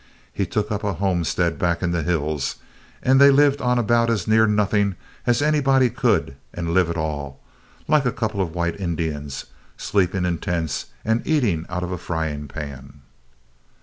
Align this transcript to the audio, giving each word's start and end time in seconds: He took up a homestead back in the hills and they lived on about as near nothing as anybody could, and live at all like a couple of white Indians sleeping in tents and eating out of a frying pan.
He 0.33 0.47
took 0.47 0.71
up 0.71 0.83
a 0.83 0.93
homestead 0.93 1.59
back 1.59 1.83
in 1.83 1.91
the 1.91 2.01
hills 2.01 2.55
and 3.03 3.21
they 3.21 3.29
lived 3.29 3.61
on 3.61 3.77
about 3.77 4.09
as 4.09 4.27
near 4.27 4.47
nothing 4.47 4.95
as 5.27 5.43
anybody 5.43 5.91
could, 5.91 6.35
and 6.55 6.73
live 6.73 6.89
at 6.89 6.97
all 6.97 7.39
like 7.87 8.07
a 8.07 8.11
couple 8.11 8.41
of 8.41 8.55
white 8.55 8.79
Indians 8.79 9.45
sleeping 9.77 10.25
in 10.25 10.39
tents 10.39 10.87
and 11.05 11.21
eating 11.27 11.67
out 11.69 11.83
of 11.83 11.91
a 11.91 11.99
frying 11.99 12.47
pan. 12.47 13.01